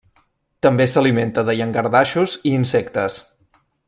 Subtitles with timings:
[0.65, 3.19] També s'alimenta de llangardaixos i insectes.